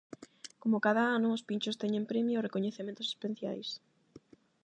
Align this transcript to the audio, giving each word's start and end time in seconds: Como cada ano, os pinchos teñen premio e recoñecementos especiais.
Como 0.61 0.83
cada 0.85 1.03
ano, 1.17 1.29
os 1.37 1.45
pinchos 1.49 1.79
teñen 1.81 2.09
premio 2.11 2.37
e 2.39 2.45
recoñecementos 2.47 3.07
especiais. 3.13 3.67